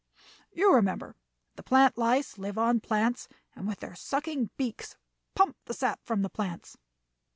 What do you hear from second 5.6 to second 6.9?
the sap from the plants.